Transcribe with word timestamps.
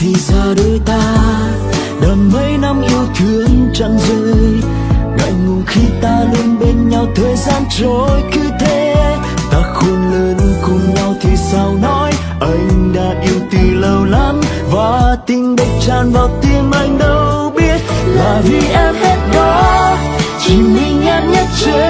thì 0.00 0.14
ra 0.14 0.54
đôi 0.56 0.80
ta 0.86 1.16
đã 2.02 2.08
mấy 2.32 2.58
năm 2.58 2.82
yêu 2.82 3.06
thương 3.16 3.70
chẳng 3.74 3.98
rơi. 3.98 4.62
Ngại 5.18 5.32
ngùng 5.32 5.62
khi 5.66 5.80
ta 6.02 6.24
luôn 6.32 6.58
bên 6.60 6.88
nhau, 6.88 7.06
thời 7.16 7.36
gian 7.36 7.62
trôi 7.78 8.22
cứ 8.32 8.40
thế. 8.60 9.16
Ta 9.50 9.62
khôn 9.74 10.12
lớn 10.12 10.38
cùng 10.62 10.94
nhau 10.94 11.14
thì 11.20 11.30
sao 11.36 11.76
nói? 11.82 12.12
Anh 12.40 12.92
đã 12.94 13.20
yêu 13.22 13.40
từ 13.52 13.58
lâu 13.70 14.04
lắm, 14.04 14.40
và 14.70 15.16
tình 15.26 15.56
địch 15.56 15.72
tràn 15.86 16.12
vào 16.12 16.28
tim 16.42 16.70
anh 16.70 16.98
đâu 16.98 17.52
biết. 17.56 17.80
Là 18.06 18.40
vì 18.44 18.60
em 18.68 18.94
hết 18.94 19.18
đó, 19.34 19.96
chỉ 20.46 20.56
mình 20.56 21.06
em 21.06 21.30
nhất 21.32 21.46
trên. 21.64 21.89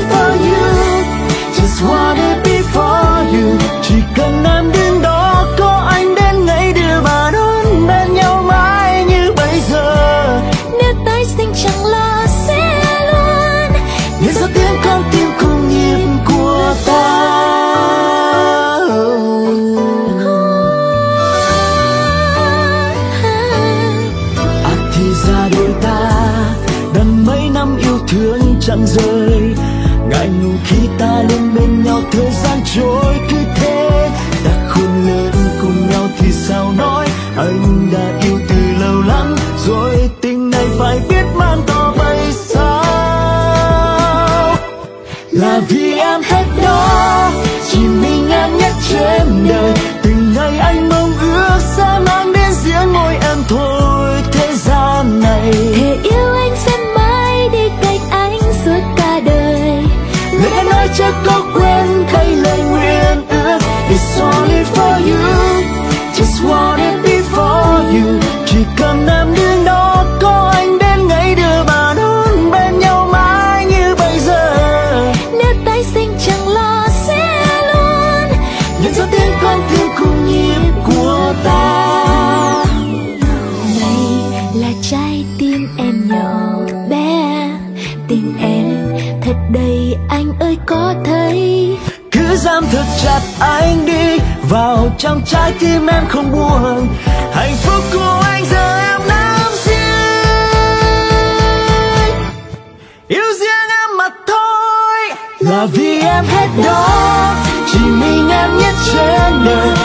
For 0.00 0.34
you 0.44 0.63
luôn 31.34 31.54
bên 31.54 31.82
nhau 31.84 32.02
thời 32.12 32.30
gian 32.30 32.60
trôi 32.74 33.14
cứ 33.30 33.36
thế 33.56 33.73
nhỏ 86.24 86.74
bé, 86.90 87.50
tình 88.08 88.34
em, 88.40 88.98
thật 89.22 89.36
đầy 89.52 89.96
anh 90.08 90.32
ơi, 90.40 90.58
có 90.66 90.94
thấy? 91.04 91.76
Cứ 92.12 92.36
giam 92.36 92.64
thật 92.72 92.84
chặt 93.04 93.20
anh 93.40 93.86
đi, 93.86 94.18
vào 94.48 94.88
trong 94.98 95.20
trái 95.26 95.52
tim 95.60 95.86
em 95.86 96.04
không 96.08 96.32
buồn. 96.32 96.88
Hạnh 97.32 97.54
phúc 97.62 97.84
của 97.92 98.22
anh 98.24 98.44
giờ 98.50 98.78
em 98.78 99.00
nắm 99.08 99.50
riêng 99.64 100.94
yêu 103.08 103.24
riêng 103.40 103.68
em 103.80 103.96
mà 103.98 104.08
thôi, 104.26 105.16
là 105.38 105.66
vì 105.72 106.00
em 106.00 106.24
hết 106.24 106.48
đó. 106.64 107.34
Chỉ 107.72 107.78
mình 107.78 108.28
em 108.28 108.58
nhất 108.58 108.74
trên 108.92 109.44
đời. 109.44 109.83